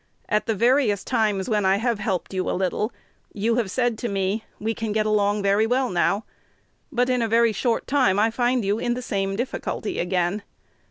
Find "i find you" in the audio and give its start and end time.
8.17-8.79